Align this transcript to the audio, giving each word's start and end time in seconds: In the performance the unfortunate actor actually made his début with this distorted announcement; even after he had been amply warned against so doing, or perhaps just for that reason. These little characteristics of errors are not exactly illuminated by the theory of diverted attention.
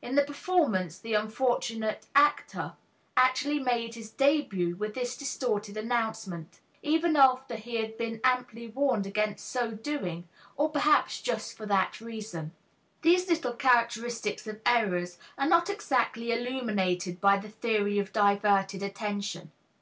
In 0.00 0.14
the 0.14 0.24
performance 0.24 0.98
the 0.98 1.12
unfortunate 1.12 2.06
actor 2.14 2.72
actually 3.14 3.58
made 3.58 3.94
his 3.94 4.10
début 4.10 4.74
with 4.78 4.94
this 4.94 5.18
distorted 5.18 5.76
announcement; 5.76 6.60
even 6.82 7.14
after 7.14 7.56
he 7.56 7.76
had 7.76 7.98
been 7.98 8.18
amply 8.24 8.68
warned 8.68 9.06
against 9.06 9.46
so 9.46 9.72
doing, 9.72 10.26
or 10.56 10.70
perhaps 10.70 11.20
just 11.20 11.54
for 11.58 11.66
that 11.66 12.00
reason. 12.00 12.52
These 13.02 13.28
little 13.28 13.52
characteristics 13.52 14.46
of 14.46 14.62
errors 14.64 15.18
are 15.36 15.46
not 15.46 15.68
exactly 15.68 16.32
illuminated 16.32 17.20
by 17.20 17.36
the 17.36 17.50
theory 17.50 17.98
of 17.98 18.14
diverted 18.14 18.82
attention. 18.82 19.52